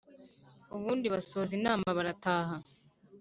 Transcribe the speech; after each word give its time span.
ubundi 0.75 1.07
basoza 1.13 1.51
inama 1.59 1.87
barataha. 1.97 2.55